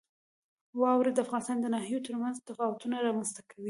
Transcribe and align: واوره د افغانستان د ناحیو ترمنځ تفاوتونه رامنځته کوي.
واوره 0.81 1.11
د 1.13 1.19
افغانستان 1.25 1.57
د 1.61 1.65
ناحیو 1.73 2.05
ترمنځ 2.07 2.35
تفاوتونه 2.49 2.95
رامنځته 3.07 3.41
کوي. 3.49 3.59